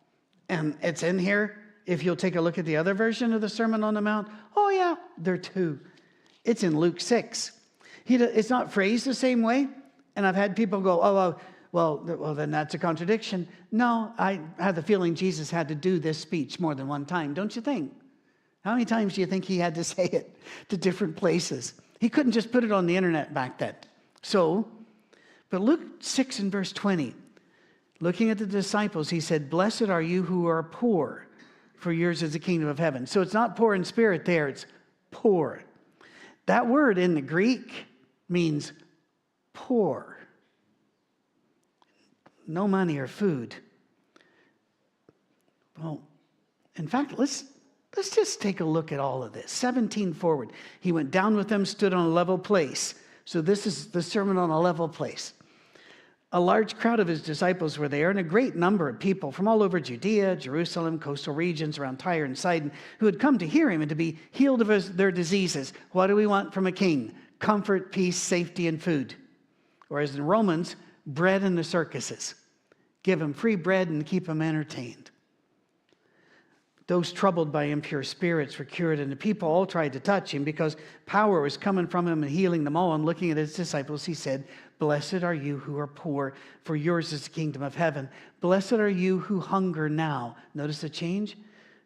[0.48, 3.48] And it's in here if you'll take a look at the other version of the
[3.48, 5.80] Sermon on the Mount, oh, yeah, there are two.
[6.44, 7.52] It's in Luke 6.
[8.04, 9.68] He, it's not phrased the same way.
[10.16, 11.40] And I've had people go, oh, well,
[11.72, 13.46] well, well, then that's a contradiction.
[13.70, 17.32] No, I have the feeling Jesus had to do this speech more than one time,
[17.32, 17.92] don't you think?
[18.64, 20.36] How many times do you think he had to say it
[20.68, 21.74] to different places?
[22.00, 23.74] He couldn't just put it on the internet back then.
[24.22, 24.68] So,
[25.50, 27.14] but Luke 6 and verse 20,
[28.00, 31.26] looking at the disciples, he said, Blessed are you who are poor,
[31.76, 33.06] for yours is the kingdom of heaven.
[33.06, 34.66] So it's not poor in spirit there, it's
[35.10, 35.62] poor.
[36.46, 37.84] That word in the Greek
[38.28, 38.72] means
[39.52, 40.18] poor.
[42.46, 43.54] No money or food.
[45.80, 46.00] Well,
[46.76, 47.44] in fact, let's
[47.96, 49.50] let's just take a look at all of this.
[49.50, 50.50] 17 forward.
[50.80, 52.94] He went down with them, stood on a level place.
[53.24, 55.34] So this is the sermon on a level place.
[56.32, 59.48] A large crowd of his disciples were there, and a great number of people from
[59.48, 62.70] all over Judea, Jerusalem, coastal regions around Tyre and Sidon,
[63.00, 65.72] who had come to hear him and to be healed of their diseases.
[65.90, 67.14] What do we want from a king?
[67.40, 69.14] Comfort, peace, safety, and food.
[69.88, 72.36] Whereas in Romans, bread in the circuses.
[73.02, 75.09] Give them free bread and keep them entertained.
[76.90, 80.42] Those troubled by impure spirits were cured, and the people all tried to touch him
[80.42, 80.76] because
[81.06, 82.94] power was coming from him and healing them all.
[82.94, 84.42] And looking at his disciples, he said,
[84.80, 86.34] Blessed are you who are poor,
[86.64, 88.08] for yours is the kingdom of heaven.
[88.40, 90.34] Blessed are you who hunger now.
[90.52, 91.38] Notice the change?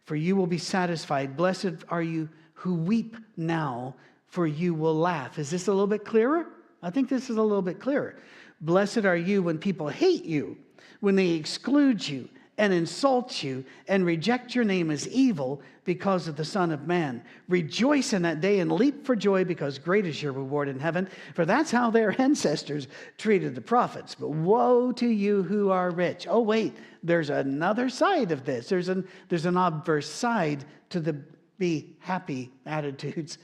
[0.06, 1.36] For you will be satisfied.
[1.36, 3.96] Blessed are you who weep now,
[4.28, 5.38] for you will laugh.
[5.38, 6.46] Is this a little bit clearer?
[6.82, 8.16] I think this is a little bit clearer.
[8.62, 10.56] Blessed are you when people hate you,
[11.00, 12.26] when they exclude you
[12.56, 17.22] and insult you and reject your name as evil because of the Son of Man.
[17.48, 21.08] Rejoice in that day and leap for joy because great is your reward in heaven,
[21.34, 22.88] for that's how their ancestors
[23.18, 24.14] treated the prophets.
[24.14, 26.26] But woe to you who are rich.
[26.28, 28.68] Oh, wait, there's another side of this.
[28.68, 31.20] There's an, there's an obverse side to the
[31.58, 33.38] be happy attitudes.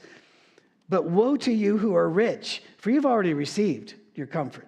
[0.89, 4.67] But woe to you who are rich, for you've already received your comfort.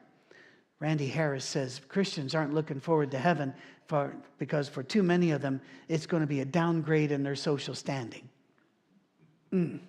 [0.79, 3.53] Randy Harris says Christians aren't looking forward to heaven
[3.93, 7.35] for, because for too many of them, it's going to be a downgrade in their
[7.35, 8.27] social standing.
[9.53, 9.81] Mm.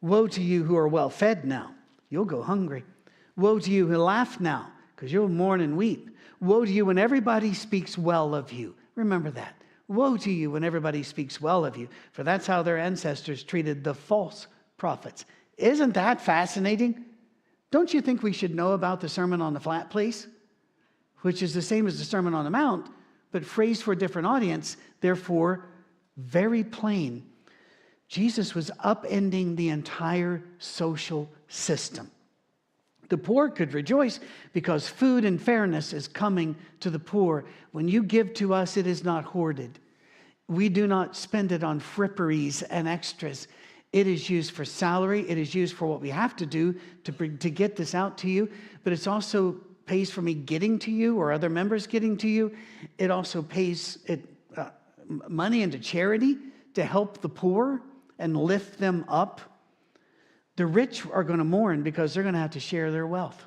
[0.00, 1.74] Woe to you who are well fed now,
[2.08, 2.86] you'll go hungry.
[3.36, 6.08] Woe to you who laugh now, because you'll mourn and weep.
[6.40, 8.74] Woe to you when everybody speaks well of you.
[8.94, 9.62] Remember that.
[9.88, 13.84] Woe to you when everybody speaks well of you, for that's how their ancestors treated
[13.84, 14.46] the false
[14.78, 15.26] prophets.
[15.58, 17.04] Isn't that fascinating?
[17.70, 20.28] Don't you think we should know about the Sermon on the Flat Place?
[21.22, 22.88] Which is the same as the Sermon on the Mount,
[23.32, 25.66] but phrased for a different audience, therefore,
[26.16, 27.24] very plain.
[28.08, 32.10] Jesus was upending the entire social system.
[33.08, 34.20] The poor could rejoice
[34.52, 37.44] because food and fairness is coming to the poor.
[37.72, 39.78] When you give to us, it is not hoarded.
[40.48, 43.48] We do not spend it on fripperies and extras.
[43.92, 45.28] It is used for salary.
[45.28, 48.18] It is used for what we have to do to, bring, to get this out
[48.18, 48.48] to you,
[48.84, 49.56] but it's also
[49.86, 52.54] pays for me getting to you or other members getting to you.
[52.98, 54.24] It also pays it,
[54.56, 54.70] uh,
[55.28, 56.36] money into charity
[56.74, 57.80] to help the poor
[58.18, 59.40] and lift them up.
[60.56, 63.44] The rich are going to mourn because they're going to have to share their wealth.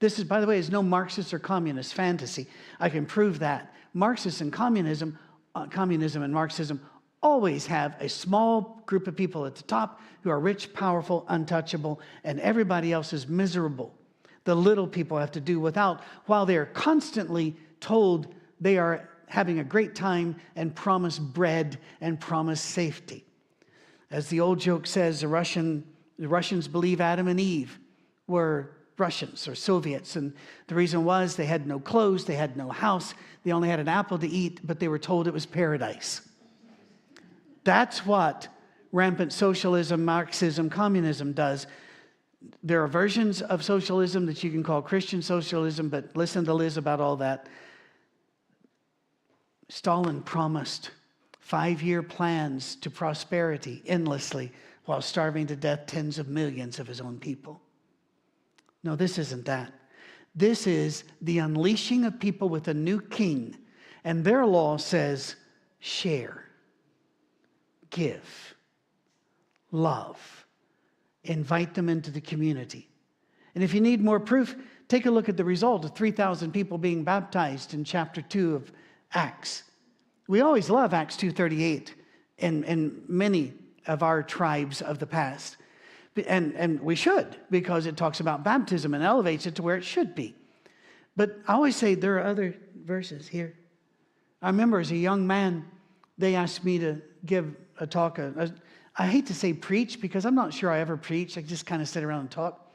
[0.00, 2.46] This is, by the way, is no Marxist or communist fantasy.
[2.78, 3.74] I can prove that.
[3.94, 5.18] Marxist and communism,
[5.56, 6.80] uh, communism and Marxism
[7.20, 12.00] always have a small group of people at the top who are rich, powerful, untouchable,
[12.22, 13.97] and everybody else is miserable
[14.48, 19.58] the little people have to do without, while they are constantly told they are having
[19.58, 23.26] a great time and promised bread and promised safety.
[24.10, 25.84] As the old joke says, the, Russian,
[26.18, 27.78] the Russians believe Adam and Eve
[28.26, 30.16] were Russians or Soviets.
[30.16, 30.32] And
[30.66, 33.12] the reason was they had no clothes, they had no house,
[33.44, 36.22] they only had an apple to eat, but they were told it was paradise.
[37.64, 38.48] That's what
[38.92, 41.66] rampant socialism, Marxism, communism does
[42.62, 46.76] there are versions of socialism that you can call Christian socialism, but listen to Liz
[46.76, 47.48] about all that.
[49.68, 50.90] Stalin promised
[51.40, 54.52] five year plans to prosperity endlessly
[54.84, 57.60] while starving to death tens of millions of his own people.
[58.82, 59.72] No, this isn't that.
[60.34, 63.56] This is the unleashing of people with a new king,
[64.04, 65.34] and their law says
[65.80, 66.44] share,
[67.90, 68.54] give,
[69.72, 70.37] love
[71.28, 72.88] invite them into the community.
[73.54, 74.56] And if you need more proof,
[74.88, 78.72] take a look at the result of 3,000 people being baptized in chapter 2 of
[79.12, 79.64] Acts.
[80.26, 81.90] We always love Acts 2.38
[82.38, 83.54] in, in many
[83.86, 85.56] of our tribes of the past.
[86.26, 89.84] And, and we should, because it talks about baptism and elevates it to where it
[89.84, 90.34] should be.
[91.16, 92.54] But I always say there are other
[92.84, 93.54] verses here.
[94.40, 95.64] I remember as a young man,
[96.16, 98.52] they asked me to give a talk, a,
[98.98, 101.38] I hate to say preach because I'm not sure I ever preached.
[101.38, 102.68] I just kind of sit around and talk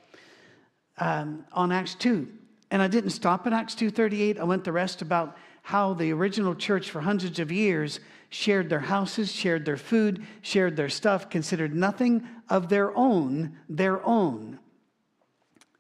[0.98, 2.28] um, on Acts 2.
[2.72, 4.40] And I didn't stop at Acts 2.38.
[4.40, 8.00] I went the rest about how the original church for hundreds of years
[8.30, 14.04] shared their houses, shared their food, shared their stuff, considered nothing of their own their
[14.06, 14.60] own.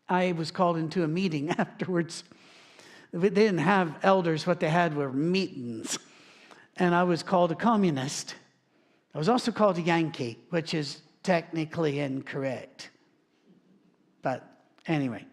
[0.08, 2.24] I was called into a meeting afterwards.
[3.12, 5.98] They didn't have elders, what they had were meetings.
[6.78, 8.36] And I was called a communist.
[9.14, 12.90] I was also called a Yankee, which is technically incorrect.
[14.22, 14.44] But
[14.88, 15.26] anyway,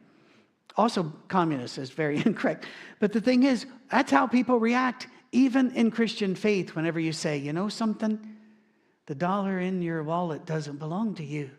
[0.76, 2.66] also communist is very incorrect.
[2.98, 7.38] But the thing is, that's how people react, even in Christian faith, whenever you say,
[7.38, 8.36] you know something?
[9.06, 11.50] The dollar in your wallet doesn't belong to you.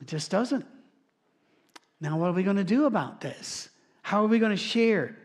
[0.00, 0.66] It just doesn't.
[2.00, 3.68] Now, what are we going to do about this?
[4.02, 5.16] How are we going to share?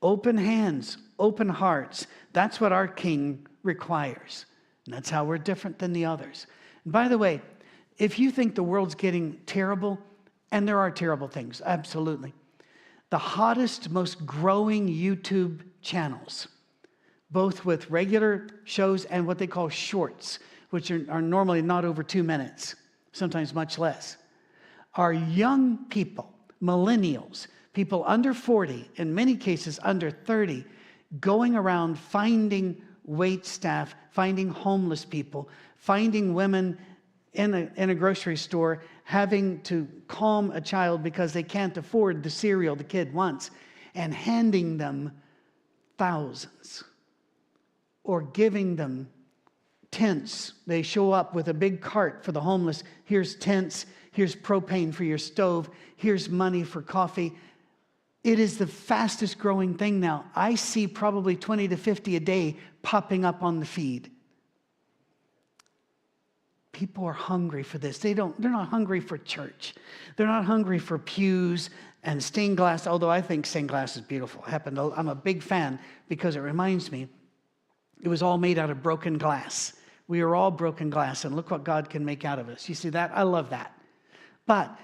[0.00, 2.06] Open hands, open hearts.
[2.32, 4.46] That's what our King requires.
[4.86, 6.46] And that's how we're different than the others.
[6.84, 7.40] And by the way,
[7.98, 9.98] if you think the world's getting terrible,
[10.50, 12.32] and there are terrible things, absolutely.
[13.10, 16.48] The hottest, most growing YouTube channels,
[17.30, 20.38] both with regular shows and what they call shorts,
[20.70, 22.76] which are, are normally not over two minutes,
[23.12, 24.16] sometimes much less,
[24.94, 26.32] are young people,
[26.62, 30.64] millennials, people under 40, in many cases under 30,
[31.20, 36.78] going around finding wait staff, finding homeless people, finding women
[37.32, 42.22] in a, in a grocery store having to calm a child because they can't afford
[42.22, 43.50] the cereal the kid wants
[43.94, 45.10] and handing them
[45.96, 46.84] thousands
[48.04, 49.08] or giving them
[49.90, 50.52] tents.
[50.66, 52.84] They show up with a big cart for the homeless.
[53.04, 57.34] Here's tents, here's propane for your stove, here's money for coffee.
[58.24, 60.24] It is the fastest growing thing now.
[60.34, 64.10] I see probably 20 to 50 a day popping up on the feed.
[66.72, 67.98] People are hungry for this.
[67.98, 69.74] They don't, they're not hungry for church.
[70.16, 71.70] They're not hungry for pews
[72.02, 74.42] and stained glass, although I think stained glass is beautiful.
[74.46, 77.08] I happen to, I'm a big fan because it reminds me
[78.02, 79.74] it was all made out of broken glass.
[80.06, 82.68] We are all broken glass, and look what God can make out of us.
[82.68, 83.10] You see that?
[83.12, 83.78] I love that.
[84.46, 84.78] But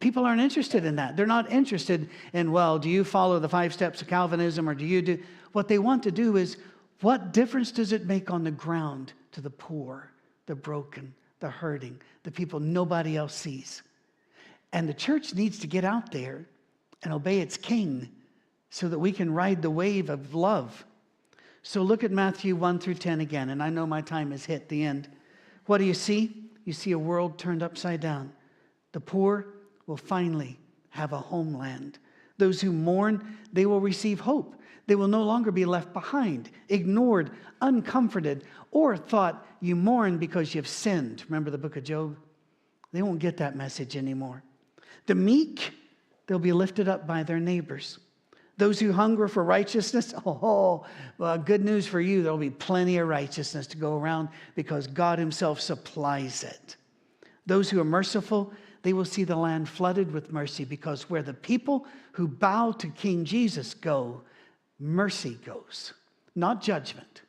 [0.00, 1.16] people aren't interested in that.
[1.16, 4.84] They're not interested in, well, do you follow the five steps of Calvinism or do
[4.84, 5.22] you do?
[5.52, 6.56] What they want to do is,
[7.02, 10.10] what difference does it make on the ground to the poor,
[10.46, 13.82] the broken, the hurting, the people nobody else sees?
[14.72, 16.46] And the church needs to get out there
[17.02, 18.08] and obey its king
[18.70, 20.84] so that we can ride the wave of love.
[21.62, 24.68] So look at Matthew 1 through 10 again, and I know my time has hit
[24.68, 25.08] the end.
[25.66, 26.50] What do you see?
[26.64, 28.32] You see a world turned upside down.
[28.92, 29.46] The poor
[29.90, 30.56] will finally
[30.90, 31.98] have a homeland.
[32.38, 34.54] Those who mourn, they will receive hope.
[34.86, 40.68] They will no longer be left behind, ignored, uncomforted, or thought you mourn because you've
[40.68, 41.24] sinned.
[41.28, 42.16] Remember the book of Job?
[42.92, 44.44] They won't get that message anymore.
[45.06, 45.72] The meek,
[46.28, 47.98] they'll be lifted up by their neighbors.
[48.58, 50.86] Those who hunger for righteousness, oh,
[51.18, 52.22] well, good news for you.
[52.22, 56.76] There'll be plenty of righteousness to go around because God Himself supplies it.
[57.44, 61.34] Those who are merciful, they will see the land flooded with mercy because where the
[61.34, 64.22] people who bow to King Jesus go,
[64.78, 65.92] mercy goes,
[66.34, 67.22] not judgment.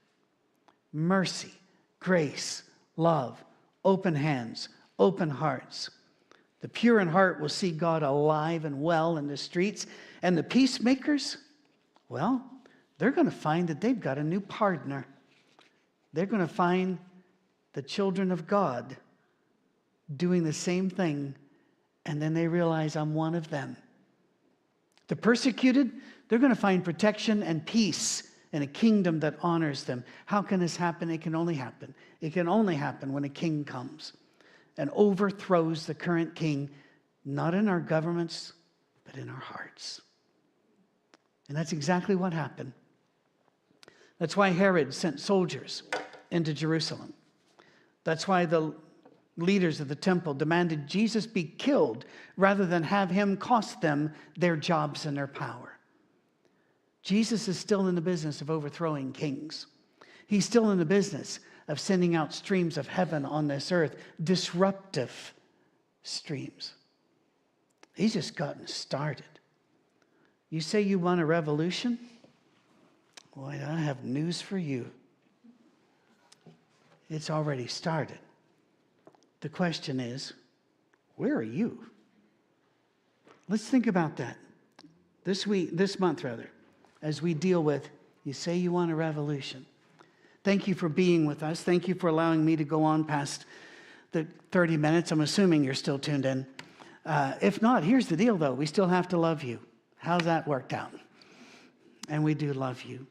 [0.94, 1.52] Mercy,
[2.00, 2.64] grace,
[2.96, 3.44] love,
[3.84, 5.90] open hands, open hearts.
[6.62, 9.88] The pure in heart will see God alive and well in the streets.
[10.22, 11.38] And the peacemakers,
[12.08, 12.46] well,
[12.98, 15.08] they're going to find that they've got a new partner.
[16.14, 17.00] They're going to find
[17.74, 18.96] the children of God
[20.18, 21.36] doing the same thing,
[22.06, 23.78] and then they realize I'm one of them.
[25.08, 25.92] The persecuted,
[26.28, 30.04] they're going to find protection and peace in a kingdom that honors them.
[30.26, 31.10] How can this happen?
[31.10, 31.94] It can only happen.
[32.20, 34.14] It can only happen when a king comes
[34.78, 36.70] and overthrows the current king,
[37.26, 38.54] not in our governments,
[39.06, 40.02] but in our hearts.
[41.48, 42.74] And that's exactly what happened.
[44.20, 45.84] That's why Herod sent soldiers
[46.30, 47.14] into Jerusalem.
[48.04, 48.74] That's why the
[49.38, 52.06] leaders of the temple demanded Jesus be killed
[52.38, 55.78] rather than have him cost them their jobs and their power.
[57.04, 59.68] Jesus is still in the business of overthrowing kings.
[60.28, 65.34] He's still in the business of sending out streams of heaven on this earth, disruptive
[66.04, 66.74] streams.
[67.96, 69.26] He's just gotten started.
[70.50, 71.98] You say you want a revolution?
[73.36, 74.92] Boy, I have news for you.
[77.10, 78.20] It's already started.
[79.42, 80.34] The question is,
[81.16, 81.86] where are you?
[83.50, 84.38] Let's think about that
[85.24, 86.50] this week, this month rather,
[87.02, 87.90] as we deal with
[88.24, 89.66] you say you want a revolution.
[90.44, 91.62] Thank you for being with us.
[91.62, 93.46] Thank you for allowing me to go on past
[94.12, 95.12] the 30 minutes.
[95.12, 96.46] I'm assuming you're still tuned in.
[97.06, 99.60] Uh, if not, here's the deal though we still have to love you.
[99.98, 100.92] How's that worked out?
[102.10, 103.08] And we do love you.